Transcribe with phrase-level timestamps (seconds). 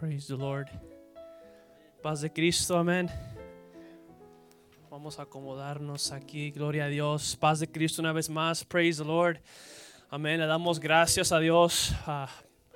[0.00, 0.70] Praise the Lord.
[2.02, 3.10] Paz de Cristo, amén.
[4.90, 7.36] Vamos a acomodarnos aquí, gloria a Dios.
[7.36, 9.42] Paz de Cristo una vez más, praise the Lord.
[10.08, 10.40] Amén.
[10.40, 12.30] Le damos gracias a Dios ah,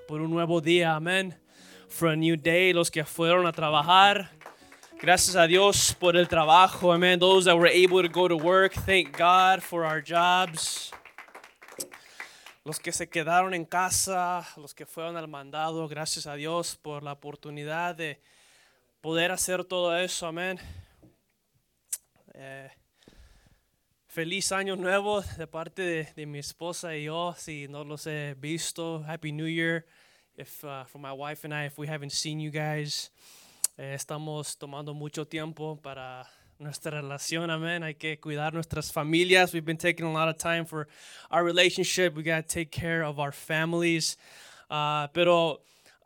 [0.06, 1.34] por un nuevo día, amén.
[1.88, 4.30] For a new day, los que fueron a trabajar.
[5.00, 7.18] Gracias a Dios por el trabajo, amén.
[7.18, 10.92] Those that were able to go to work, thank God for our jobs
[12.64, 17.02] los que se quedaron en casa, los que fueron al mandado, gracias a Dios por
[17.02, 18.22] la oportunidad de
[19.02, 20.58] poder hacer todo eso, amén.
[22.32, 22.70] Eh,
[24.06, 28.34] feliz año nuevo de parte de, de, mi esposa y yo, si no los he
[28.38, 29.84] visto, Happy New Year.
[30.36, 33.12] If, uh, for my wife and I, if we haven't seen you guys,
[33.76, 36.26] eh, estamos tomando mucho tiempo para
[36.64, 37.82] nuestra relación, amén.
[37.82, 39.52] Hay que cuidar nuestras familias.
[39.52, 40.88] We've been taking a lot of time for
[41.30, 42.16] our relationship.
[42.16, 44.16] We got to take care of our families.
[44.70, 45.60] Uh, pero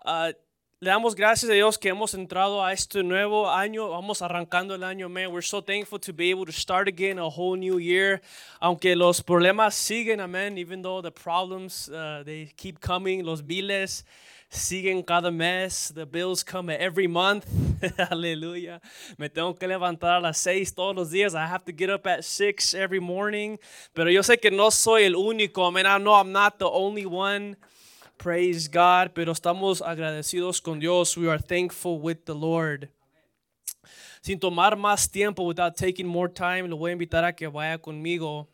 [0.04, 0.32] uh,
[0.80, 3.88] le damos gracias a Dios que hemos entrado a este nuevo año.
[3.90, 5.30] Vamos arrancando el año, man.
[5.30, 8.20] We're so thankful to be able to start again a whole new year.
[8.60, 10.58] Aunque los problemas siguen, amén.
[10.58, 13.24] Even though the problems, uh, they keep coming.
[13.24, 14.04] Los biles
[14.50, 15.92] siguen cada mes.
[15.94, 17.46] The bills come every month.
[18.10, 18.80] Aleluya.
[19.18, 21.34] Me tengo que levantar a las seis todos los días.
[21.34, 23.58] I have to get up at six every morning.
[23.94, 25.68] Pero yo sé que no soy el único.
[25.68, 27.56] I mean, I know I'm not the only one.
[28.16, 29.12] Praise God.
[29.14, 31.16] Pero estamos agradecidos con Dios.
[31.16, 32.88] We are thankful with the Lord.
[34.20, 37.78] Sin tomar más tiempo, without taking more time, lo voy a invitar a que vaya
[37.78, 38.48] conmigo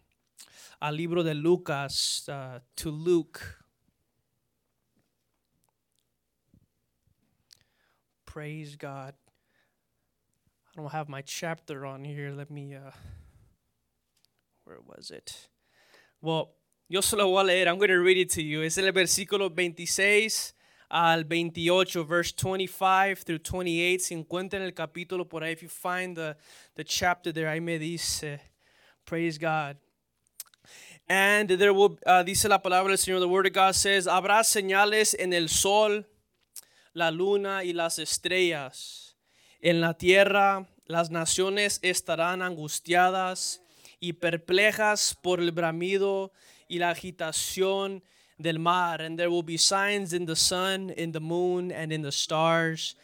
[0.78, 3.40] al libro de Lucas, uh, to Luke.
[8.34, 9.14] Praise God.
[10.66, 12.32] I don't have my chapter on here.
[12.32, 12.90] Let me, uh,
[14.64, 15.46] where was it?
[16.20, 16.50] Well,
[16.88, 17.68] yo se lo voy a leer.
[17.68, 18.62] I'm going to read it to you.
[18.62, 20.52] Es el versículo 26
[20.90, 24.02] al 28, verse 25 through 28.
[24.02, 26.36] Si encuentran el capítulo por ahí, if you find the,
[26.74, 28.40] the chapter there, ahí me dice,
[29.06, 29.76] praise God.
[31.08, 34.42] And there will, uh, dice la palabra del Señor, the word of God says, habrá
[34.42, 36.04] señales en el sol,
[36.94, 39.16] la luna y las estrellas.
[39.60, 43.60] En la tierra las naciones estarán angustiadas
[44.00, 46.32] y perplejas por el bramido
[46.68, 48.02] y la agitación
[48.38, 49.02] del mar.
[49.02, 52.96] And there will be signs in the sun, in the moon, and in the stars.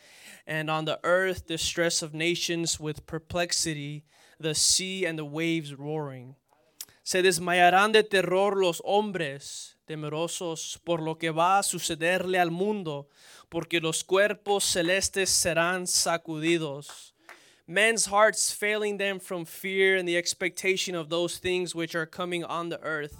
[0.46, 4.04] And on the earth, the stress of nations with perplexity,
[4.38, 6.36] the sea and the waves roaring.
[7.02, 13.08] Se desmayarán de terror los hombres temerosos por lo que va a sucederle al mundo
[13.48, 17.12] porque los cuerpos celestes serán sacudidos.
[17.66, 22.44] Men's hearts failing them from fear and the expectation of those things which are coming
[22.44, 23.16] on the earth,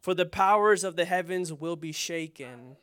[0.00, 2.78] for the powers of the heavens will be shaken.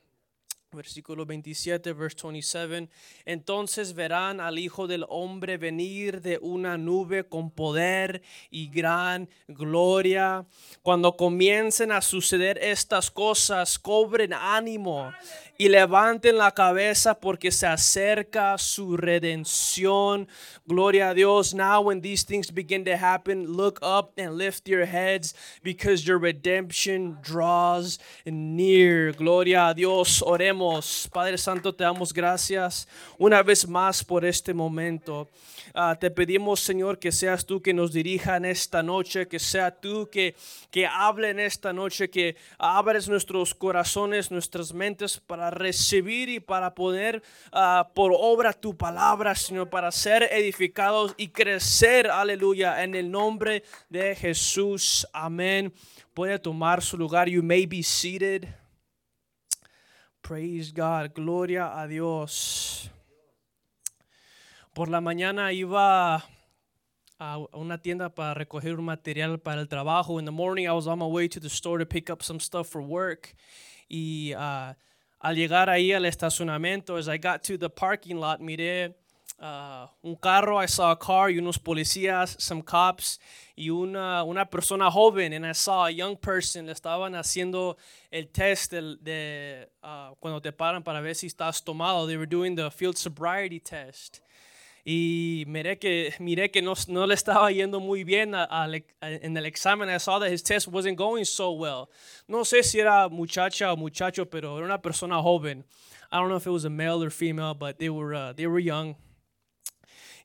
[0.74, 2.90] Versículo 27, verse 27.
[3.26, 10.46] Entonces verán al Hijo del Hombre venir de una nube con poder y gran gloria.
[10.82, 15.14] Cuando comiencen a suceder estas cosas, cobren ánimo
[15.58, 20.28] y levanten la cabeza porque se acerca su redención.
[20.66, 21.54] Gloria a Dios.
[21.54, 26.18] Now when these things begin to happen, look up and lift your heads because your
[26.18, 29.14] redemption draws near.
[29.14, 30.24] Gloria a Dios.
[30.26, 30.63] Oremos.
[31.12, 32.88] Padre Santo, te damos gracias
[33.18, 35.28] una vez más por este momento.
[35.76, 39.72] Uh, te pedimos, Señor, que seas tú que nos dirija en esta noche, que sea
[39.72, 40.36] tú que,
[40.72, 46.74] que hable en esta noche, que abres nuestros corazones, nuestras mentes para recibir y para
[46.74, 47.22] poner
[47.52, 53.64] uh, por obra tu palabra, Señor, para ser edificados y crecer, aleluya, en el nombre
[53.90, 55.08] de Jesús.
[55.12, 55.74] Amén.
[56.14, 57.28] Puede tomar su lugar.
[57.28, 58.63] You may be seated.
[60.24, 61.14] Praise God.
[61.14, 62.90] Gloria a Dios.
[64.74, 66.24] Por la mañana iba
[67.20, 70.20] a una tienda para recoger un material para el trabajo.
[70.20, 72.40] In the morning, I was on my way to the store to pick up some
[72.40, 73.36] stuff for work.
[73.90, 74.74] Y uh,
[75.20, 78.96] al llegar ahí al estacionamiento, as I got to the parking lot, miré
[79.44, 83.20] uh, un carro, I saw a car y unos policías, some cops
[83.56, 85.34] y una, una persona joven.
[85.34, 87.78] And I saw a young person, le estaban haciendo
[88.10, 92.08] el test de, de uh, cuando te paran para ver si estás tomado.
[92.08, 94.22] They were doing the field sobriety test
[94.86, 99.10] y miré que, miré que no, no le estaba yendo muy bien a, a, a,
[99.10, 99.90] en el examen.
[99.90, 101.90] I saw that his test wasn't going so well.
[102.28, 105.64] No sé si era muchacha o muchacho, pero era una persona joven.
[106.12, 108.46] I don't know if it was a male or female, but they were, uh, they
[108.46, 108.96] were young.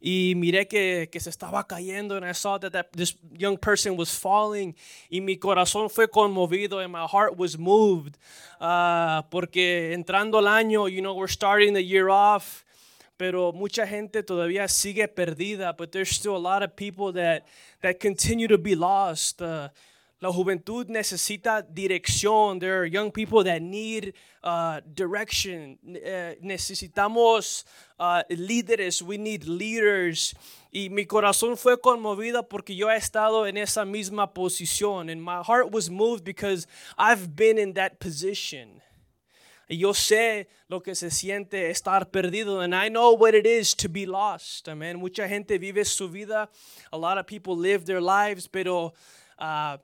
[0.01, 4.11] Y miré que, que se estaba cayendo, and I saw that, this young person was
[4.11, 4.75] falling.
[5.11, 8.17] Y mi corazón fue conmovido, and my heart was moved.
[8.61, 12.65] Uh, porque entrando el año, you know, we're starting the year off.
[13.19, 17.45] pero mucha gente todavía sigue perdida, but there's still a lot of people that,
[17.83, 19.43] that continue to be lost.
[19.43, 19.69] Uh,
[20.21, 22.59] la juventud necesita dirección.
[22.59, 25.79] There are young people that need uh, direction.
[25.85, 27.65] Uh, necesitamos
[28.01, 29.01] uh, líderes.
[29.01, 30.35] We need leaders.
[30.73, 35.09] Y mi corazón fue conmovido porque yo he estado en esa misma posición.
[35.09, 36.67] And my heart was moved because
[36.99, 38.83] I've been in that position.
[39.71, 42.61] Y yo sé lo que se siente estar perdido.
[42.61, 44.69] And I know what it is to be lost.
[44.69, 44.99] Amen.
[44.99, 46.49] Mucha gente vive su vida.
[46.91, 48.95] A lot of people live their lives, pero
[49.39, 49.77] uh,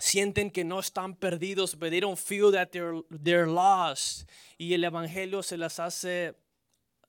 [0.00, 4.28] sienten que no están perdidos, but they don't feel that they're, they're lost.
[4.58, 6.34] Y el evangelio se les hace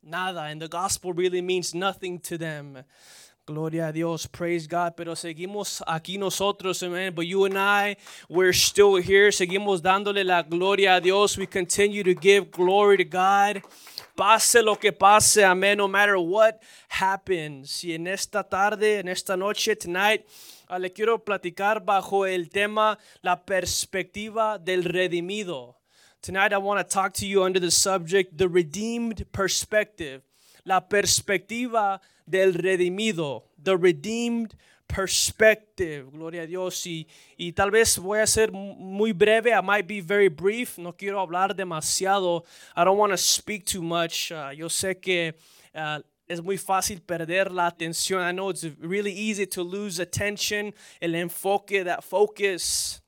[0.03, 0.45] nada.
[0.45, 2.83] And the gospel really means nothing to them.
[3.45, 4.93] Gloria a Dios, praise God.
[4.95, 7.13] Pero seguimos aquí nosotros, amen.
[7.13, 7.97] But you and I,
[8.29, 9.31] we're still here.
[9.31, 11.37] Seguimos dándole la gloria a Dios.
[11.37, 13.63] We continue to give glory to God.
[14.15, 15.79] Pase lo que pase, amen.
[15.79, 17.83] No matter what happens.
[17.83, 20.23] Y en esta tarde, en esta noche, tonight,
[20.79, 25.77] le quiero platicar bajo el tema la perspectiva del redimido.
[26.21, 30.21] Tonight, I want to talk to you under the subject, the redeemed perspective.
[30.63, 34.55] La perspectiva del redimido, the redeemed
[34.87, 36.11] perspective.
[36.11, 36.85] Gloria a Dios.
[36.85, 37.07] Y,
[37.37, 39.51] y tal vez voy a ser muy breve.
[39.51, 40.77] I might be very brief.
[40.77, 42.43] No quiero hablar demasiado.
[42.75, 44.31] I don't want to speak too much.
[44.31, 45.33] Uh, yo sé que
[45.73, 46.01] uh,
[46.31, 48.21] es muy fácil perder la atención.
[48.21, 53.01] I know it's really easy to lose attention, el enfoque, that focus.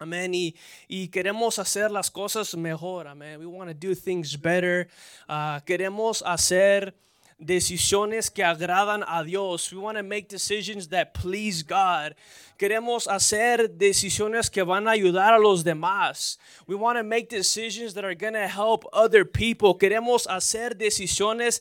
[0.00, 0.34] Amén.
[0.34, 0.54] Y,
[0.88, 3.06] y, queremos hacer las cosas mejor.
[3.06, 3.38] Amén.
[3.38, 4.88] We want to do things better.
[5.28, 6.94] Uh, queremos hacer
[7.38, 9.72] decisiones que agradan a Dios.
[9.72, 12.14] We want to make decisions that please God.
[12.58, 16.38] Queremos hacer decisiones que van a ayudar a los demás.
[16.66, 19.74] We want to make decisions that are going to help other people.
[19.74, 21.60] Queremos hacer decisiones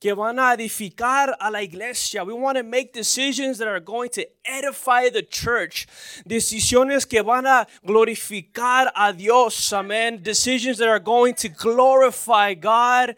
[0.00, 2.24] que van a edificar a la iglesia.
[2.24, 5.86] We want to make decisions that are going to edify the church.
[6.28, 9.72] Decisiones que van a glorificar a Dios.
[9.72, 10.22] Amen.
[10.22, 13.16] Decisions that are going to glorify God.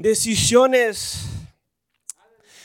[0.00, 1.26] Decisiones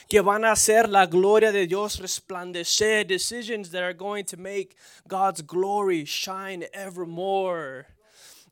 [0.10, 3.08] que van a hacer la gloria de Dios resplandecer.
[3.08, 4.76] Decisions that are going to make
[5.08, 7.86] God's glory shine evermore.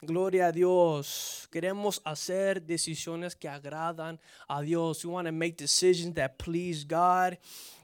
[0.01, 1.45] Gloria a Dios.
[1.51, 4.17] Queremos hacer decisiones que agradan
[4.47, 5.03] a Dios.
[5.03, 7.37] We want to make decisions that please God.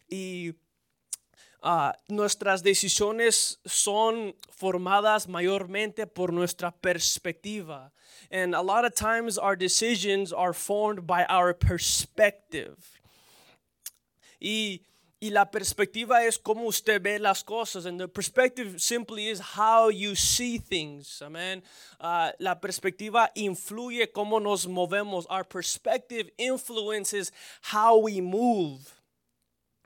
[0.09, 0.53] Y
[1.61, 7.91] uh, nuestras decisiones son formadas mayormente por nuestra perspectiva.
[8.31, 12.77] And a lot of times our decisions are formed by our perspective.
[14.39, 14.79] Y,
[15.25, 17.87] y la perspectiva es cómo usted ve las cosas.
[17.87, 21.19] And the perspective simply is how you see things.
[21.21, 21.63] Amen.
[21.99, 25.25] Uh, la perspectiva influye cómo nos movemos.
[25.27, 27.33] Our perspective influences
[27.73, 28.94] how we move.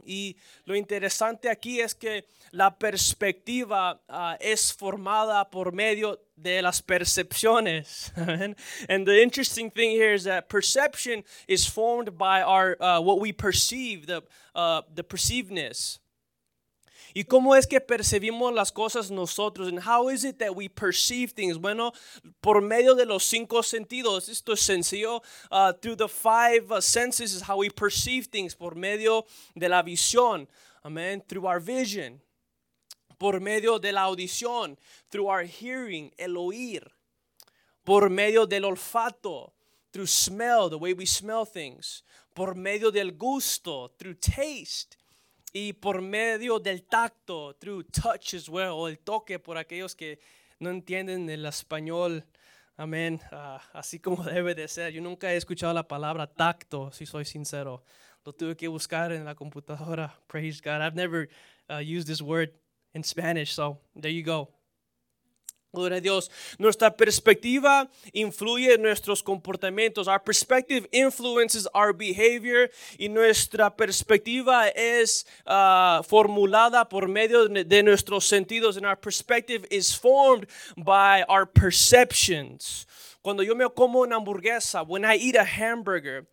[0.06, 0.36] Y
[0.66, 8.12] lo interesante aquí es que la perspectiva uh, es formada por medio de las percepciones.
[8.90, 13.32] and the interesting thing here is that perception is formed by our uh, what we
[13.32, 14.24] perceive, the
[14.56, 16.00] uh, the perceivedness.
[17.14, 19.68] ¿Y cómo es que percibimos las cosas nosotros?
[19.68, 21.58] And how is it that we perceive things?
[21.58, 21.92] Bueno,
[22.42, 24.30] por medio de los cinco sentidos.
[24.30, 25.22] Esto es sencillo.
[25.50, 28.54] Uh, through the five uh, senses is how we perceive things.
[28.54, 29.26] Por medio
[29.56, 30.48] de la visión.
[30.86, 31.22] Amen.
[31.28, 32.22] Through our vision.
[33.18, 34.78] Por medio de la audición.
[35.10, 36.12] Through our hearing.
[36.20, 36.84] El oír.
[37.84, 39.52] Por medio del olfato.
[39.92, 42.04] Through smell, the way we smell things.
[42.36, 43.92] Por medio del gusto.
[43.98, 44.99] Through taste
[45.54, 50.20] y por medio del tacto, through touch as well, o el toque por aquellos que
[50.60, 52.24] no entienden el español.
[52.78, 53.20] Amén.
[53.32, 54.94] Uh, así como debe de ser.
[54.94, 57.84] Yo nunca he escuchado la palabra tacto, si soy sincero.
[58.26, 60.18] Lo tuve que buscar en la computadora.
[60.28, 60.82] Praise God.
[60.82, 61.30] I've never
[61.70, 62.52] uh, used this word
[62.94, 64.50] in Spanish, so there you go.
[65.72, 66.32] Gloria a Dios.
[66.58, 70.08] Nuestra perspectiva influye nuestros comportamientos.
[70.08, 72.72] Our perspective influences our behavior.
[72.98, 78.78] Y nuestra perspectiva es uh, formulada por medio de nuestros sentidos.
[78.78, 82.88] And our perspective is formed by our perceptions.
[83.22, 86.26] Cuando yo me como una hamburguesa, when I eat a hamburger,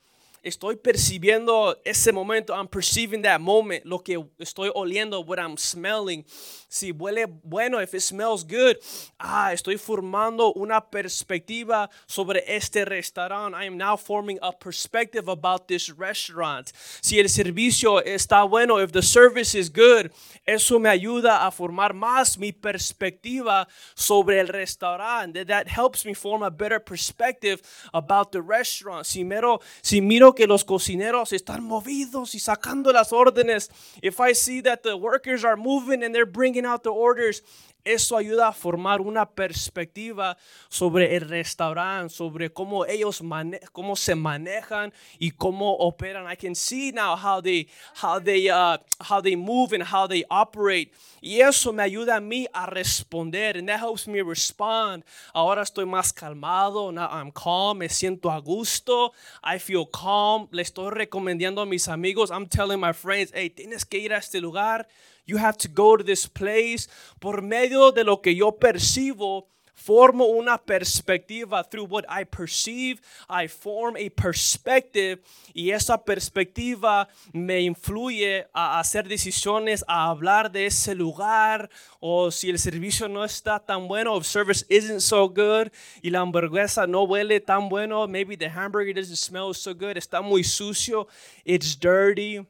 [0.47, 2.55] estoy percibiendo ese momento.
[2.55, 3.85] I'm perceiving that moment.
[3.85, 6.25] Lo que estoy oliendo, what I'm smelling.
[6.69, 8.77] Si huele bueno, if it smells good.
[9.19, 13.57] Ah, estoy formando una perspectiva sobre este restaurante.
[13.57, 16.71] I am now forming a perspective about this restaurant.
[17.01, 20.11] Si el servicio está bueno, if the service is good,
[20.45, 25.45] eso me ayuda a formar más mi perspectiva sobre el restaurante.
[25.45, 27.63] That helps me form a better perspective
[27.93, 29.07] about the restaurant.
[29.07, 34.35] Si miro, si miro que los cocineros están movidos y sacando las órdenes, if I
[34.35, 37.43] see that the workers are moving and they're bringing out the orders,
[37.87, 40.37] eso ayuda a formar una perspectiva
[40.69, 46.31] sobre el restaurante, sobre cómo ellos mane cómo se manejan y cómo operan.
[46.31, 47.69] I can see now how they
[48.03, 50.91] how they uh, how they move and how they operate.
[51.21, 55.05] Y eso me ayuda a mí a responder and that helps me respond.
[55.33, 59.13] Ahora estoy más calmado, now I'm calm, me siento a gusto.
[59.45, 60.49] I feel calm.
[60.51, 64.19] Le estoy recomendando a mis amigos, I'm telling my friends, "Hey, tienes que ir a
[64.19, 64.89] este lugar."
[65.27, 66.89] You have to go to this place.
[67.21, 71.69] Por medio de lo que yo percibo, formo una perspectiva.
[71.69, 75.21] Through what I perceive, I form a perspective.
[75.53, 81.69] Y esa perspectiva me influye a hacer decisiones, a hablar de ese lugar.
[82.01, 86.21] O si el servicio no está tan bueno, if service isn't so good y la
[86.21, 91.09] hamburguesa no huele tan bueno, maybe the hamburger doesn't smell so good, está muy sucio,
[91.45, 92.47] it's dirty.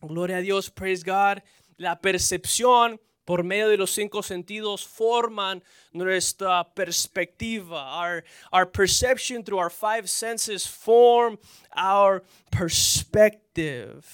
[0.00, 1.42] Gloria a Dios, praise God
[1.78, 8.24] la percepción por medio de los cinco sentidos forman nuestra perspectiva.
[8.50, 11.38] Our, perception through our five senses form
[11.76, 14.06] our perspective.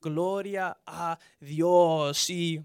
[0.00, 2.30] Gloria a Dios.
[2.30, 2.62] Y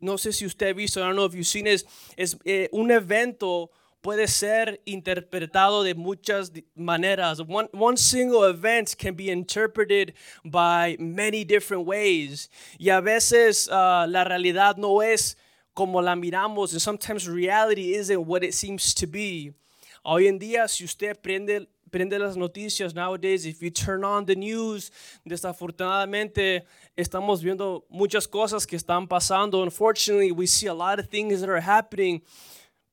[0.00, 2.68] no sé si usted ha visto, I don't know if you've seen es, es eh,
[2.72, 3.70] un evento
[4.08, 7.40] puede ser interpretado de muchas maneras.
[7.40, 12.48] One, one single event can be interpreted by many different ways.
[12.78, 15.36] Y a veces uh, la realidad no es
[15.74, 19.52] como la miramos, and sometimes reality isn't what it seems to be.
[20.02, 24.34] Hoy en día, si usted prende prende las noticias nowadays, if you turn on the
[24.34, 24.90] news,
[25.26, 26.62] desafortunadamente
[26.96, 29.62] estamos viendo muchas cosas que están pasando.
[29.62, 32.22] Unfortunately, we see a lot of things that are happening.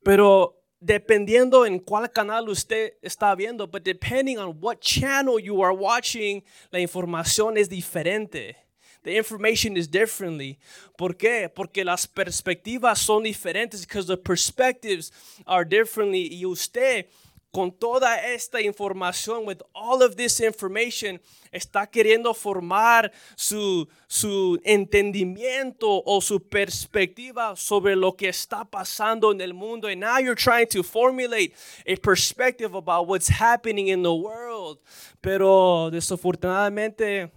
[0.04, 0.56] Pero
[0.86, 6.44] dependiendo en cuál canal usted está viendo, but depending on what channel you are watching,
[6.70, 8.54] la información es diferente.
[9.02, 10.58] The information is differently.
[10.96, 11.48] ¿Por qué?
[11.48, 15.12] Porque las perspectivas son diferentes because the perspectives
[15.44, 17.06] are differently y usted
[17.56, 21.18] con toda esta información, with all of this information,
[21.50, 29.40] está queriendo formar su, su entendimiento o su perspectiva sobre lo que está pasando en
[29.40, 29.88] el mundo.
[29.88, 31.54] And now you're trying to formulate
[31.86, 34.78] a perspective about what's happening in the world.
[35.22, 37.30] Pero desafortunadamente,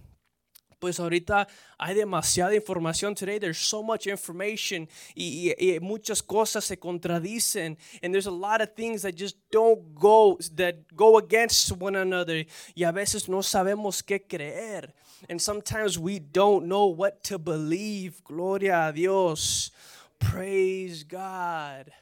[0.80, 1.46] pues ahorita
[1.78, 3.38] hay demasiada información today.
[3.38, 7.76] There's so much information y, y, y, muchas cosas se contradicen.
[8.02, 12.46] And there's a lot of things that just don't go, that go against one another.
[12.74, 14.92] Y a veces no sabemos qué creer.
[15.28, 18.24] And sometimes we don't know what to believe.
[18.24, 19.70] Gloria a Dios.
[20.18, 21.92] Praise God.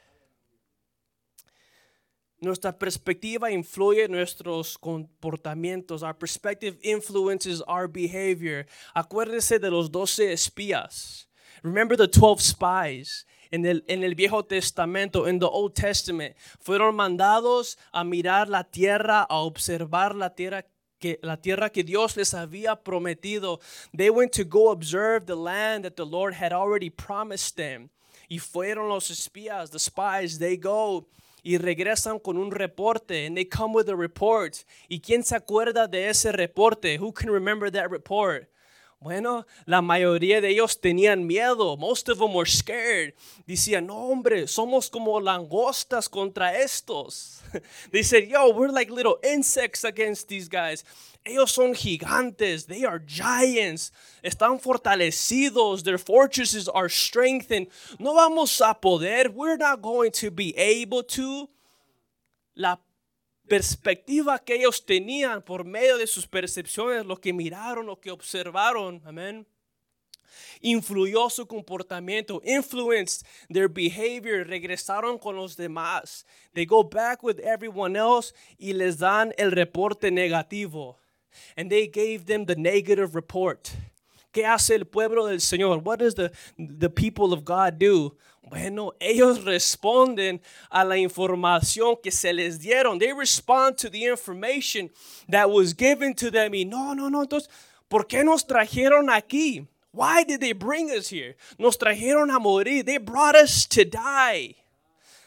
[2.40, 6.02] Nuestra perspectiva influye nuestros comportamientos.
[6.02, 8.66] Our perspective influences our behavior.
[8.94, 11.28] Acuérdense de los doce espías.
[11.64, 13.26] Remember the 12 spies.
[13.50, 18.62] En el, en el Viejo Testamento, in the Old Testament, fueron mandados a mirar la
[18.62, 20.66] tierra, a observar la tierra
[21.00, 23.60] que la tierra que Dios les había prometido.
[23.96, 27.90] They went to go observe the land that the Lord had already promised them.
[28.28, 31.08] Y fueron los espías, the spies, they go
[31.42, 34.54] y regresan con un reporte and they come with a report.
[34.88, 36.98] ¿Y quién se acuerda de ese reporte?
[36.98, 38.48] Who can remember that report?
[39.00, 41.76] Bueno, la mayoría de ellos tenían miedo.
[41.76, 43.14] Most of them were scared.
[43.46, 47.40] Decían, no, hombre, somos como langostas contra estos.
[47.92, 50.84] They said, yo, we're like little insects against these guys.
[51.24, 52.66] Ellos son gigantes.
[52.66, 53.92] They are giants.
[54.24, 55.84] Están fortalecidos.
[55.84, 57.68] Their fortresses are strengthened.
[58.00, 59.30] No vamos a poder.
[59.30, 61.48] We're not going to be able to.
[62.56, 62.76] La
[63.48, 69.02] perspectiva que ellos tenían por medio de sus percepciones, lo que miraron, lo que observaron,
[69.04, 69.46] amén,
[70.60, 76.24] influyó su comportamiento, influenced their behavior, regresaron con los demás.
[76.52, 80.96] They go back with everyone else y les dan el reporte negativo.
[81.56, 83.70] And they gave them the negative report.
[84.32, 85.82] ¿Qué hace el pueblo del Señor?
[85.84, 88.16] What does the, the people of God do?
[88.48, 90.40] Bueno, ellos responden
[90.70, 92.98] a la información que se les dieron.
[92.98, 94.90] They respond to the information
[95.28, 96.54] that was given to them.
[96.54, 97.22] Y no, no, no.
[97.22, 97.50] Entonces,
[97.88, 99.66] ¿por qué nos trajeron aquí?
[99.92, 101.36] Why did they bring us here?
[101.58, 102.84] Nos trajeron a morir.
[102.84, 104.56] They brought us to die.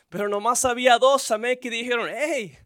[0.10, 2.58] Pero nomás había dos, amén, que dijeron, hey,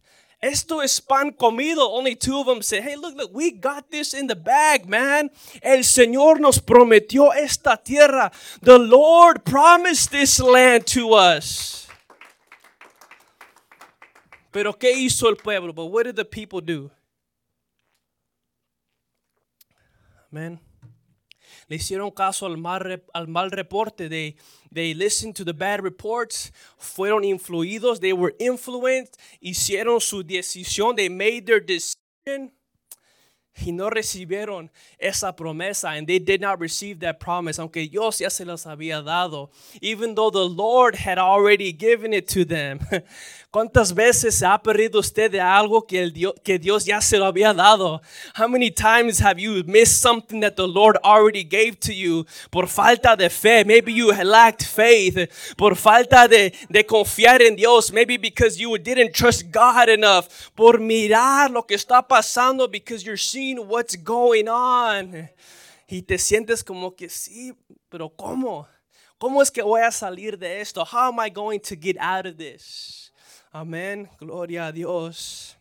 [0.46, 1.92] esto es pan comido.
[1.92, 5.30] Only two of them said, hey, look, look, we got this in the bag, man.
[5.62, 8.32] El Señor nos prometió esta tierra.
[8.62, 11.88] The Lord promised this land to us.
[14.52, 15.74] Pero ¿qué hizo el pueblo?
[15.74, 16.90] But what did the people do?
[20.32, 20.60] Amen.
[21.67, 24.07] Le hicieron caso al mal, al mal reporte.
[24.10, 24.36] They,
[24.72, 26.51] they listened to the bad reports.
[26.77, 28.00] Fueron influidos.
[28.00, 29.17] They were influenced.
[29.41, 30.95] Hicieron su decisión.
[30.95, 32.51] They made their decision.
[33.58, 34.70] Y no recibieron
[35.00, 35.92] esa promesa.
[35.92, 37.58] And they did not receive that promise.
[37.60, 39.50] Aunque Dios ya se las había dado.
[39.82, 42.80] Even though the Lord had already given it to them.
[43.56, 47.18] ¿Cuántas veces se ha perdido usted de algo que, el Dios, que Dios ya se
[47.18, 48.02] lo había dado?
[48.38, 52.68] How many times have you missed something that the Lord already gave to you por
[52.68, 53.64] falta de fe?
[53.64, 55.30] Maybe you lacked faith.
[55.56, 57.94] Por falta de, de confiar en Dios.
[57.94, 60.52] Maybe because you didn't trust God enough.
[60.54, 65.30] Por mirar lo que está pasando because you're seeing what's going on.
[65.88, 67.54] Y te sientes como que sí,
[67.90, 68.68] pero ¿cómo?
[69.18, 70.84] ¿Cómo es que voy a salir de esto?
[70.84, 73.12] How am I going to get out of this?
[73.52, 74.10] Amén.
[74.20, 75.56] Gloria a Dios.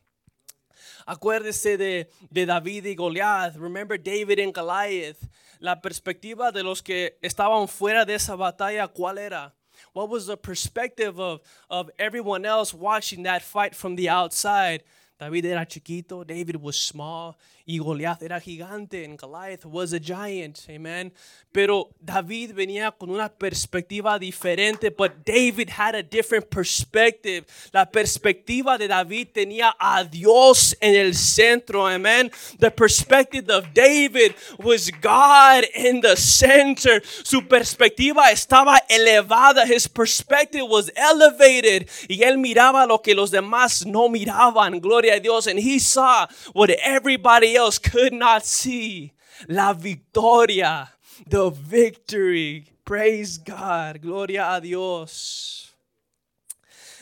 [1.07, 3.57] Acuérdese de, de David y Goliath.
[3.57, 5.19] Remember David and Goliath.
[5.61, 9.55] La perspectiva de los que estaban fuera de esa batalla, ¿cuál era?
[9.93, 14.83] What was the perspective of, of everyone else watching that fight from the outside?
[15.19, 20.67] David era chiquito, David was small, y Goliath era gigante, and Goliath was a giant,
[20.69, 21.13] amen.
[21.51, 27.47] Pero David venía con una perspectiva diferente, but David had a different perspective.
[27.73, 32.31] La perspectiva de David tenía a Dios en el centro, amen.
[32.59, 37.03] The perspective of David was God in the center.
[37.23, 43.87] Su perspectiva estaba elevada, his perspective was elevated, y él miraba lo que los demás
[43.87, 44.81] no miraban.
[44.81, 49.13] Gloria a Dios, and he saw what everybody else could not see.
[49.49, 50.91] La victoria,
[51.27, 52.67] the victory.
[52.85, 54.03] Praise God.
[54.03, 55.73] Gloria a Dios.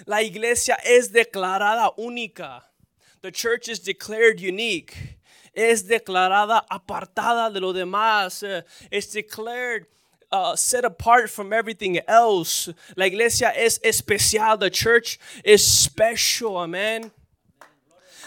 [0.07, 2.63] La iglesia es declarada única.
[3.21, 5.19] The church is declared unique.
[5.55, 8.43] Es declarada apartada de lo demás.
[8.91, 9.87] It's declared
[10.33, 12.69] uh, set apart from everything else.
[12.97, 14.59] La iglesia es especial.
[14.59, 16.57] The church is special.
[16.57, 17.13] Amen.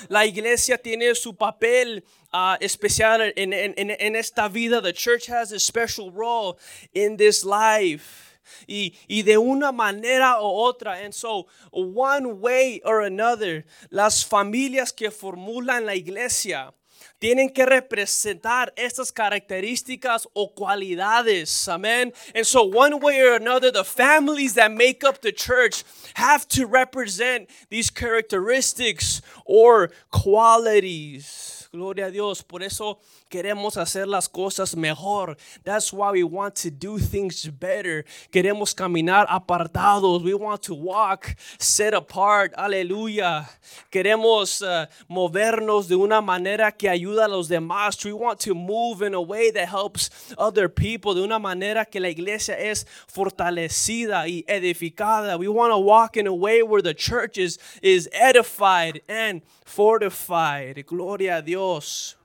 [0.09, 2.03] La iglesia tiene su papel
[2.33, 4.81] uh, especial en, en, en esta vida.
[4.81, 6.57] The church has a special role
[6.93, 8.39] in this life.
[8.67, 11.03] Y, y, de una manera u otra.
[11.03, 16.71] And so, one way or another, las familias que formulan la iglesia
[17.19, 21.67] tienen que representar estas características o cualidades.
[21.67, 22.13] Amen.
[22.33, 25.83] And so, one way or another, the families that make up the church
[26.15, 31.67] have to represent these characteristics or qualities.
[31.71, 32.41] Gloria a Dios.
[32.41, 35.37] Por eso queremos hacer las cosas mejor.
[35.63, 38.05] That's why we want to do things better.
[38.31, 40.23] Queremos caminar apartados.
[40.23, 42.53] We want to walk set apart.
[42.57, 43.47] Aleluya.
[43.91, 48.03] Queremos uh, movernos de una manera que ayuda a los demás.
[48.05, 51.13] We want to move in a way that helps other people.
[51.13, 55.37] De una manera que la iglesia es fortalecida y edificada.
[55.37, 60.85] We want to walk in a way where the church is, is edified and fortified.
[60.85, 62.15] Gloria a Dios.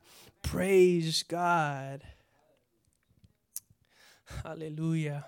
[0.43, 2.03] Praise God.
[4.45, 5.27] Aleluya.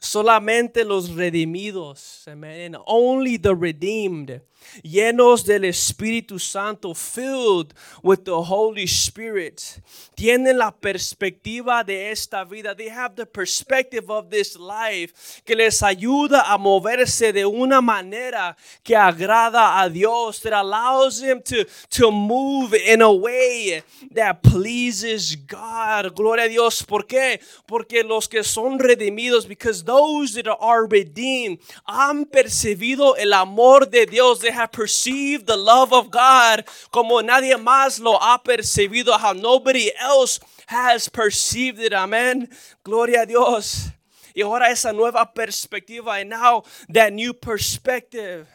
[0.00, 2.74] Solamente los redimidos, amen.
[2.74, 4.40] And Only the redeemed
[4.82, 9.80] llenos del Espíritu Santo, filled with the Holy Spirit,
[10.16, 12.74] tienen la perspectiva de esta vida.
[12.74, 18.56] They have the perspective of this life que les ayuda a moverse de una manera
[18.82, 25.36] que agrada a Dios, that allows them to, to move in a way that pleases
[25.36, 26.14] God.
[26.14, 26.82] Gloria a Dios.
[26.82, 27.40] ¿Por qué?
[27.66, 34.06] Porque los que son redimidos, because those that are redeemed han percibido el amor de
[34.06, 34.40] Dios.
[34.54, 40.40] Have perceived the love of God como nadie más lo ha percibido, how nobody else
[40.66, 41.92] has perceived it.
[41.92, 42.48] Amen.
[42.82, 43.90] Gloria a Dios.
[44.34, 48.48] Y ahora esa nueva perspectiva, and now that new perspective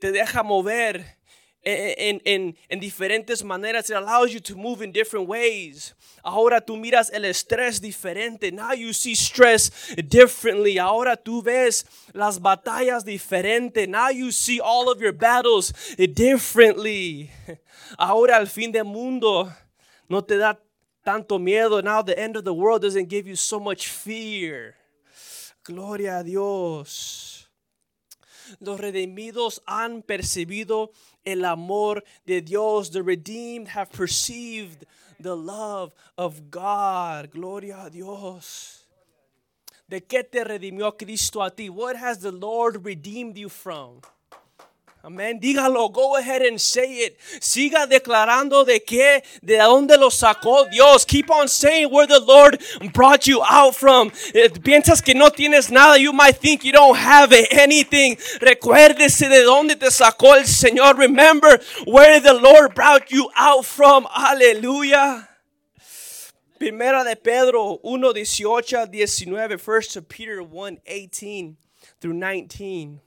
[0.00, 1.04] te deja mover
[1.64, 3.88] en, en, en, diferentes maneras.
[3.90, 5.94] It allows you to move in different ways.
[6.22, 8.52] Ahora tú miras el estrés diferente.
[8.52, 9.70] Now you see stress
[10.08, 10.78] differently.
[10.78, 13.86] Ahora tú ves las batallas diferente.
[13.86, 17.30] Now you see all of your battles differently.
[17.98, 19.52] Ahora el fin del mundo
[20.08, 20.58] no te da
[21.04, 21.82] tanto miedo.
[21.82, 24.76] Now the end of the world doesn't give you so much fear.
[25.62, 27.48] Gloria a Dios.
[28.60, 30.92] Los redimidos han percibido
[31.24, 32.90] el amor de Dios.
[32.90, 34.84] The redeemed have perceived
[35.18, 37.30] the love of God.
[37.30, 38.86] Gloria a Dios.
[39.88, 41.68] ¿De qué te redimió Cristo a ti?
[41.68, 44.00] What has the Lord redeemed you from?
[45.06, 45.38] Amén.
[45.38, 45.92] Dígalo.
[45.92, 47.18] Go ahead and say it.
[47.38, 51.04] Siga declarando de qué, de dónde lo sacó Dios.
[51.04, 52.58] Keep on saying where the Lord
[52.94, 54.10] brought you out from.
[54.34, 55.98] Eh, piensas que no tienes nada.
[55.98, 58.16] You might think you don't have anything.
[58.40, 60.96] Recuérdese de dónde te sacó el Señor.
[60.96, 64.06] Remember where the Lord brought you out from.
[64.06, 65.28] Aleluya.
[66.58, 69.58] Primera de Pedro 1, 18 19.
[69.58, 71.58] First of Peter 1, 18
[72.00, 73.02] through 19.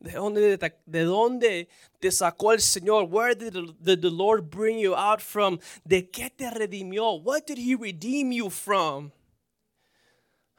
[0.00, 3.08] ¿De dónde, ¿De dónde te sacó el Señor?
[3.10, 5.58] Where did the, did the Lord bring you out from?
[5.84, 7.20] ¿De qué te redimió?
[7.20, 9.10] What did he redeem you from?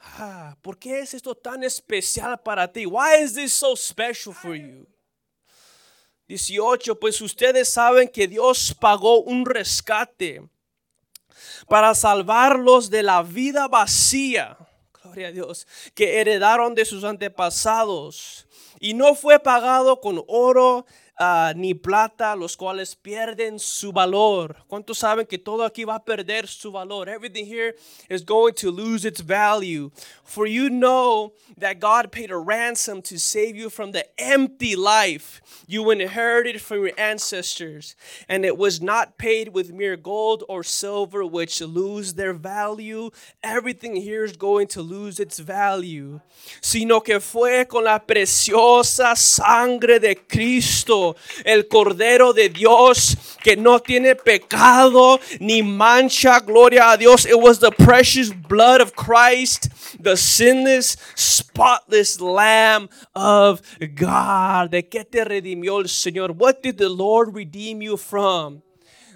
[0.01, 2.85] Ah, ¿Por qué es esto tan especial para ti?
[2.85, 4.85] Why is this so special for you?
[6.27, 6.99] 18.
[6.99, 10.47] Pues ustedes saben que Dios pagó un rescate
[11.67, 14.57] para salvarlos de la vida vacía.
[15.09, 15.65] Gloria a Dios.
[15.95, 18.45] Que heredaron de sus antepasados
[18.79, 20.85] y no fue pagado con oro
[21.19, 24.55] uh, ni plata, los cuales pierden su valor.
[24.67, 27.09] ¿Cuántos saben que todo aquí va a perder su valor?
[27.09, 27.75] Everything here
[28.09, 29.91] is going to lose its value.
[30.23, 35.41] For you know that God paid a ransom to save you from the empty life
[35.67, 37.95] you inherited from your ancestors,
[38.29, 43.09] and it was not paid with mere gold or silver, which lose their value.
[43.43, 46.21] Everything here is going to lose its value,
[46.61, 51.08] sino que fue con la preciosa sangre de Cristo
[51.45, 56.39] el Cordero de Dios que no tiene pecado ni mancha.
[56.39, 57.25] Gloria a Dios.
[57.25, 59.69] It was the precious blood of Christ,
[59.99, 64.71] the sinless, spotless Lamb of God.
[64.71, 66.35] ¿De qué te redimió el Señor?
[66.37, 68.61] What did the Lord redeem you from?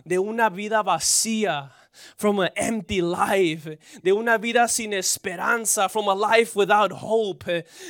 [0.06, 1.72] De una vida vacía
[2.16, 7.46] from an empty life, de una vida sin esperanza, from a life without hope,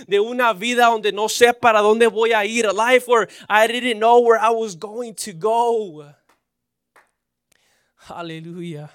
[0.08, 3.68] de una vida donde no sé para dónde voy a ir, a life where I
[3.68, 6.06] didn't know where I was going to go.
[8.10, 8.90] Aleluya.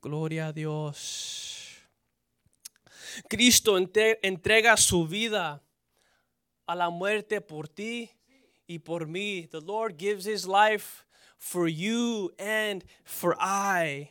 [0.00, 1.76] Gloria a Dios.
[3.28, 5.60] Cristo entrega su vida
[6.66, 8.10] a la muerte por ti
[8.66, 9.48] y por mí.
[9.50, 11.04] The Lord gives his life
[11.38, 14.10] for you and for I.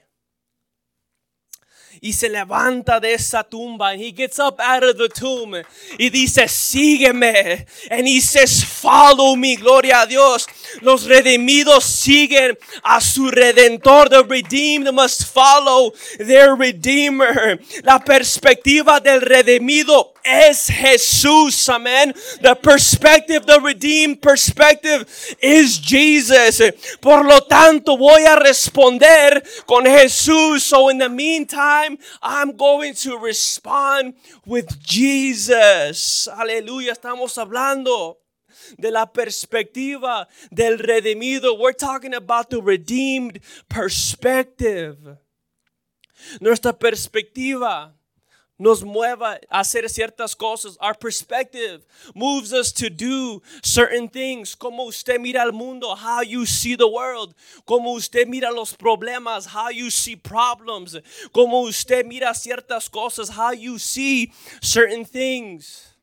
[2.02, 3.90] y se levanta de esa tumba.
[3.90, 5.56] And he gets up out of the tomb
[5.98, 7.66] y dice, sígueme.
[7.90, 9.56] And he says, follow me.
[9.56, 10.48] Gloria a Dios.
[10.82, 14.10] Los redimidos siguen a su redentor.
[14.10, 17.60] The redeemed must follow their redeemer.
[17.84, 21.70] La perspectiva del redimido es Jesús.
[21.70, 22.14] Amén.
[22.42, 25.06] The perspective, the redeemed perspective
[25.42, 26.62] is Jesus.
[27.02, 30.62] Por lo tanto, voy a responder con Jesús.
[30.62, 36.28] So in the meantime, I'm going to respond with Jesus.
[36.28, 38.18] Aleluya, estamos hablando
[38.78, 41.58] de la perspectiva del redimido.
[41.58, 45.18] We're talking about the redeemed perspective.
[46.42, 47.97] Nuestra perspectiva
[48.60, 50.78] nos mueva a hacer ciertas cosas.
[50.82, 54.56] Our perspective moves us to do certain things.
[54.56, 57.36] Como usted mira el mundo, how you see the world.
[57.66, 60.98] Como usted mira los problemas, how you see problems.
[61.32, 65.97] Como usted mira ciertas cosas, how you see certain things.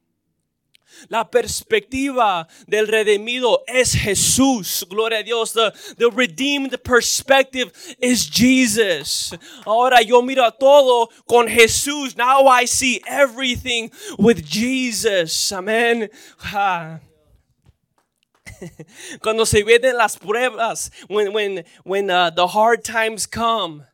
[1.08, 4.86] La perspectiva del redimido es Jesús.
[4.88, 5.52] Gloria a Dios.
[5.52, 5.72] The,
[6.10, 9.34] redeemed perspective is Jesus.
[9.66, 12.16] Ahora yo miro todo con Jesús.
[12.16, 15.52] Now I see everything with Jesus.
[15.52, 16.10] Amén.
[19.20, 23.84] Cuando se vienen las pruebas, when, when, when uh, the hard times come,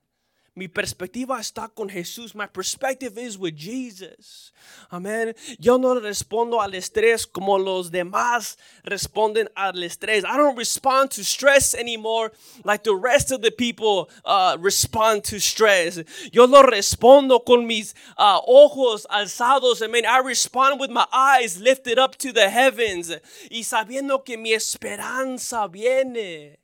[0.61, 2.35] Mi perspectiva está con Jesús.
[2.35, 4.53] My perspective is with Jesus.
[4.91, 5.35] Amén.
[5.59, 10.23] Yo no respondo al estrés como los demás responden al estrés.
[10.23, 15.41] I don't respond to stress anymore like the rest of the people uh, respond to
[15.41, 15.99] stress.
[16.31, 19.81] Yo no respondo con mis uh, ojos alzados.
[19.81, 20.05] Amen.
[20.05, 23.11] I respond with my eyes lifted up to the heavens.
[23.51, 26.60] Y sabiendo que mi esperanza viene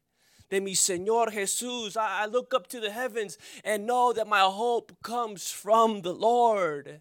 [0.48, 1.96] de mi Señor Jesús.
[1.96, 6.12] I, I look up to the heavens and know that my hope comes from the
[6.12, 7.00] Lord.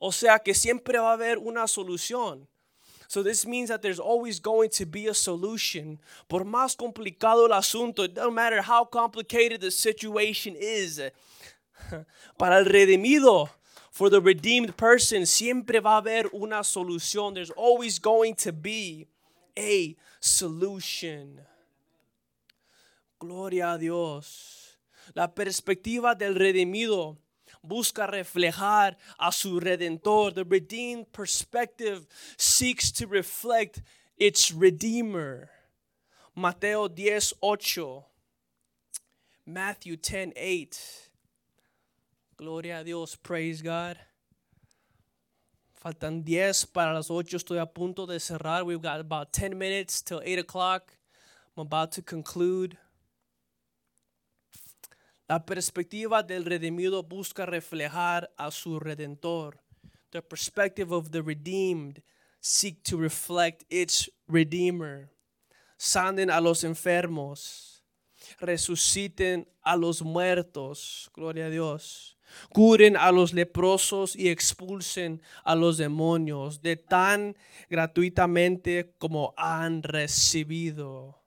[0.00, 2.46] O sea que siempre va a haber una solución.
[3.08, 5.98] So this means that there's always going to be a solution.
[6.28, 11.00] Por más complicado el asunto, it doesn't matter how complicated the situation is.
[12.38, 13.48] Para el redimido,
[13.90, 17.34] for the redeemed person, siempre va a haber una solución.
[17.34, 19.06] There's always going to be
[19.56, 21.40] a solution.
[23.18, 24.78] Gloria a Dios.
[25.14, 27.18] La perspectiva del redimido
[27.62, 30.34] busca reflejar a su redentor.
[30.34, 33.82] The redeemed perspective seeks to reflect
[34.18, 35.50] its redeemer.
[36.34, 38.04] Mateo 10:8.
[39.46, 41.10] Matthew 10:8.
[42.36, 43.96] Gloria a Dios, praise God.
[45.72, 47.36] Faltan 10 para las 8.
[47.36, 48.64] Estoy a punto de cerrar.
[48.64, 50.92] We've got about 10 minutes till 8 o'clock.
[51.56, 52.76] I'm about to conclude.
[55.28, 59.60] La perspectiva del redimido busca reflejar a su redentor.
[60.10, 62.00] The perspective of the redeemed
[62.40, 65.10] seek to reflect its redeemer.
[65.76, 67.82] Sanen a los enfermos.
[68.38, 71.10] Resuciten a los muertos.
[71.12, 72.16] Gloria a Dios.
[72.50, 77.36] Curen a los leprosos y expulsen a los demonios de tan
[77.68, 81.20] gratuitamente como han recibido.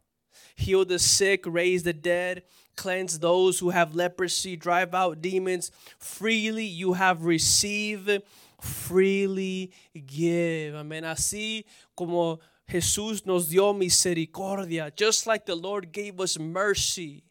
[0.56, 2.44] Heal the sick, raise the dead,
[2.80, 5.70] cleanse those who have leprosy, drive out demons.
[5.98, 8.24] Freely you have received,
[8.62, 10.76] freely give.
[10.76, 11.04] Amén.
[11.04, 17.24] Así como Jesús nos dio misericordia, just like the Lord gave us mercy.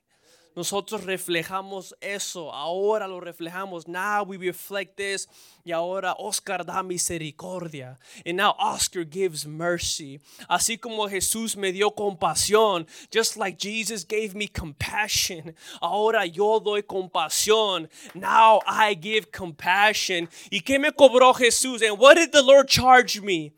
[0.58, 3.86] Nosotros reflejamos eso, ahora lo reflejamos.
[3.86, 5.28] Now we reflect this.
[5.64, 7.96] Y ahora Oscar da misericordia.
[8.26, 10.18] And now Oscar gives mercy.
[10.50, 15.54] Así como Jesús me dio compasión, just like Jesus gave me compassion.
[15.80, 17.88] Ahora yo doy compasión.
[18.16, 20.28] Now I give compassion.
[20.50, 21.88] ¿Y qué me cobró Jesús?
[21.88, 23.52] And what did the Lord charge me?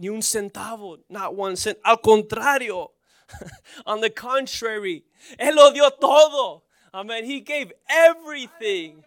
[0.00, 1.78] Ni un centavo, not one cent.
[1.84, 2.90] Al contrario,
[3.86, 5.04] on the contrary,
[5.38, 6.62] Él lo dio todo.
[6.92, 7.24] Amen.
[7.24, 9.04] He gave everything.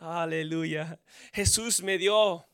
[0.00, 0.98] Aleluya.
[1.34, 2.44] Jesús me dio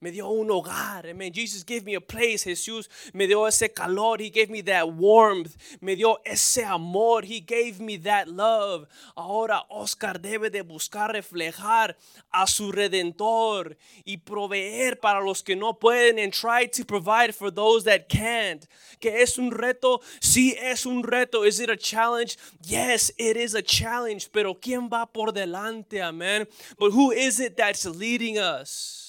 [0.00, 1.06] me dio un hogar.
[1.06, 1.32] Amen.
[1.32, 2.44] Jesus gave me a place.
[2.44, 4.20] Jesús me dio ese calor.
[4.20, 5.56] He gave me that warmth.
[5.80, 7.22] Me dio ese amor.
[7.24, 8.86] He gave me that love.
[9.16, 11.96] Ahora Oscar debe de buscar reflejar
[12.32, 17.50] a su redentor y proveer para los que no pueden and try to provide for
[17.50, 18.66] those that can't.
[19.00, 20.00] Que es un reto?
[20.20, 21.44] Sí, es un reto.
[21.44, 22.36] Is it a challenge?
[22.62, 24.30] Yes, it is a challenge.
[24.30, 26.00] Pero ¿quién va por delante?
[26.00, 26.46] Amen.
[26.78, 29.07] But who is it that's leading us?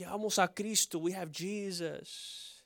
[0.00, 2.64] Llevamos a Cristo, we have Jesus.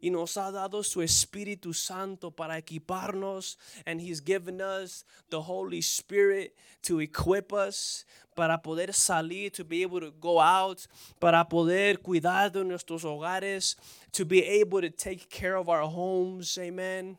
[0.00, 3.58] Y nos ha dado su Espíritu Santo para equiparnos.
[3.84, 9.82] And He's given us the Holy Spirit to equip us para poder salir, to be
[9.82, 10.86] able to go out,
[11.20, 13.76] para poder cuidar de nuestros hogares,
[14.12, 16.56] to be able to take care of our homes.
[16.56, 17.18] Amen.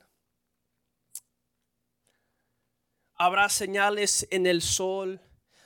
[3.20, 5.20] Habrá señales en el sol,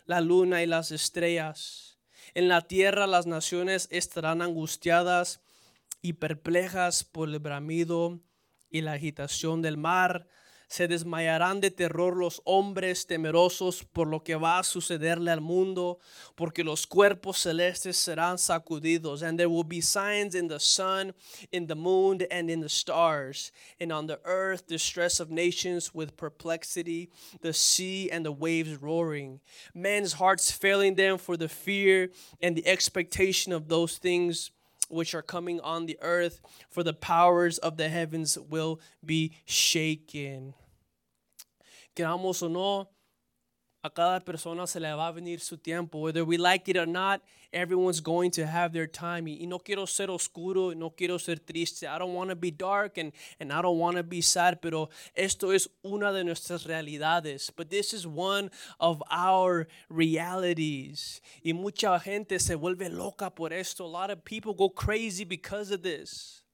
[0.05, 1.94] la luna y las estrellas.
[2.36, 5.39] En la tierra las naciones estarán angustiadas
[6.02, 8.19] y perplejas por el bramido
[8.69, 10.28] y la agitación del mar.
[10.67, 15.99] Se desmayarán de terror los hombres temerosos por lo que va a sucederle al mundo,
[16.36, 21.13] porque los cuerpos celestes serán sacudidos, and there will be signs in the sun,
[21.51, 26.17] in the moon, and in the stars, and on the earth distress of nations with
[26.17, 27.10] perplexity,
[27.41, 29.39] the sea and the waves roaring,
[29.73, 32.10] men's hearts failing them for the fear
[32.41, 34.51] and the expectation of those things
[34.89, 40.54] which are coming on the earth, for the powers of the heavens will be shaken.
[41.95, 42.89] Queramos o no,
[43.86, 46.00] a cada persona se le va a venir su tiempo.
[46.00, 47.21] Whether we like it or not,
[47.54, 49.28] everyone's going to have their time.
[49.28, 51.84] Y no quiero ser oscuro, no quiero ser triste.
[51.84, 54.89] I don't want to be dark and, and I don't want to be sad, pero
[55.13, 57.52] esto es una de nuestras realidades.
[57.56, 61.21] But this is one of our realities.
[61.43, 63.86] Y mucha gente se vuelve loca por esto.
[63.86, 66.44] A lot of people go crazy because of this.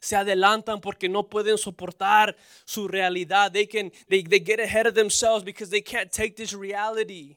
[0.00, 3.52] Se adelantan porque no pueden soportar su realidad.
[3.52, 7.36] They can they, they get ahead of themselves because they can't take this reality.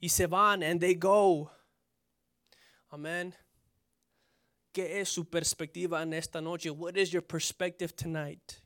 [0.00, 1.50] Y se van and they go.
[2.92, 3.34] Amen.
[4.72, 6.68] ¿Qué es su perspectiva en esta noche?
[6.70, 8.60] What is your perspective tonight?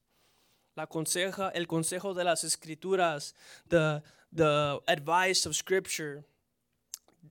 [0.75, 3.35] La conseja, el consejo de las escrituras,
[3.69, 6.25] the, the advice of scripture,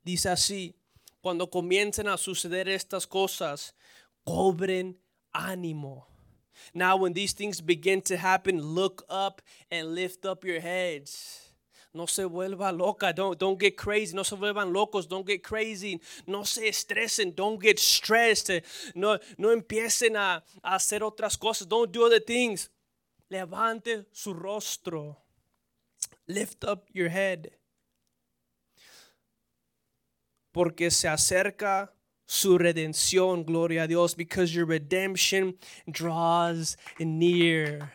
[0.03, 0.75] dice así,
[1.21, 3.73] cuando comiencen a suceder estas cosas,
[4.23, 4.97] cobren
[5.37, 6.03] ánimo.
[6.73, 11.47] Now, when these things begin to happen, look up and lift up your heads.
[11.93, 13.13] No se vuelva loca.
[13.13, 14.15] Don't, don't get crazy.
[14.15, 15.07] No se vuelvan locos.
[15.07, 15.99] Don't get crazy.
[16.27, 17.35] No se estresen.
[17.35, 18.51] Don't get stressed.
[18.93, 21.67] No, no empiecen a, a hacer otras cosas.
[21.67, 22.69] Don't do other things.
[23.29, 25.17] Levante su rostro.
[26.27, 27.51] Lift up your head.
[30.51, 31.91] Porque se acerca
[32.27, 35.55] su redención, gloria a Dios, because your redemption
[35.89, 37.91] draws near.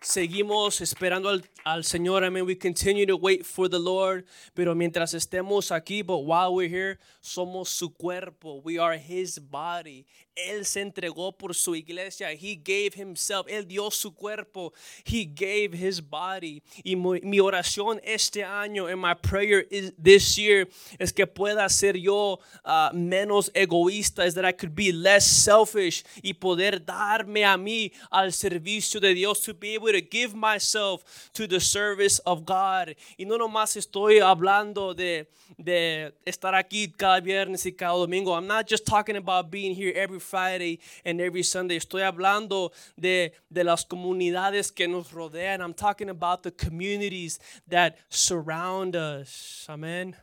[0.00, 2.24] Seguimos esperando al, al Señor.
[2.24, 2.44] Amen.
[2.44, 4.24] We continue to wait for the Lord.
[4.52, 8.60] Pero mientras estemos aquí, but while we're here, somos su cuerpo.
[8.64, 10.06] We are His body.
[10.34, 12.32] Él se entregó por su iglesia.
[12.32, 13.46] He gave himself.
[13.48, 14.72] Él dio su cuerpo.
[15.04, 16.62] He gave his body.
[16.82, 20.68] Y mi, oración este año, and my prayer is this year,
[20.98, 26.02] es que pueda ser yo uh, menos egoísta, is that I could be less selfish
[26.22, 31.04] y poder darme a mí al servicio de Dios, to be able to give myself
[31.34, 32.94] to the service of God.
[33.18, 38.34] Y no nomás estoy hablando de, de estar aquí cada viernes y cada domingo.
[38.34, 41.76] I'm not just talking about being here every Friday and every Sunday.
[41.76, 45.60] Estoy hablando de, de las comunidades que nos rodean.
[45.60, 49.66] I'm talking about the communities that surround us.
[49.68, 50.16] Amen.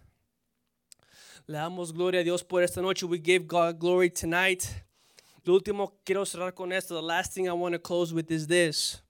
[1.48, 3.04] Le damos gloria a Dios por esta noche.
[3.04, 4.68] We give God glory tonight.
[5.46, 6.94] Lo último quiero cerrar con esto.
[6.96, 9.02] The last thing I want to close with is this.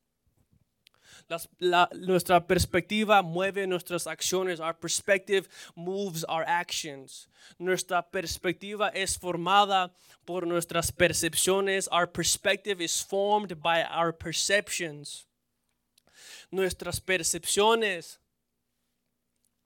[1.94, 4.60] Nuestra perspectiva mueve nuestras acciones.
[4.60, 7.28] Our perspective moves our actions.
[7.60, 9.92] Nuestra perspectiva es formada
[10.26, 11.88] por nuestras percepciones.
[11.92, 15.28] Our perspective is formed by our perceptions.
[16.52, 18.20] Nuestras percepciones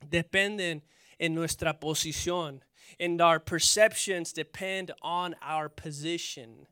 [0.10, 0.82] dependen
[1.18, 2.62] en nuestra posición.
[3.00, 6.68] And our perceptions depend on our position.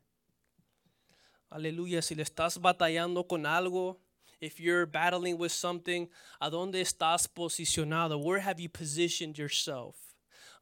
[1.50, 3.98] Aleluya, si le estás batallando con algo,
[4.42, 6.08] if you're battling with something,
[6.40, 8.22] ¿a dónde estás posicionado?
[8.22, 9.96] Where have you positioned yourself?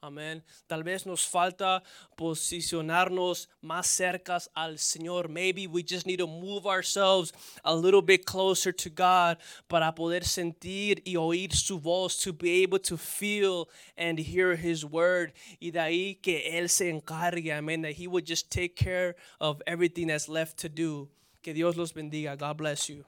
[0.02, 0.42] Amén.
[0.66, 1.82] Tal vez nos falta
[2.16, 5.28] posicionarnos más cercas al Señor.
[5.28, 7.32] Maybe we just need to move ourselves
[7.64, 9.36] a little bit closer to God
[9.68, 14.86] para poder sentir y oír su voz, to be able to feel and hear His
[14.86, 15.32] word.
[15.60, 19.60] Y de ahí que Él se encargue, amén, that He would just take care of
[19.66, 21.08] everything that's left to do.
[21.42, 22.38] Que Dios los bendiga.
[22.38, 23.04] God bless you.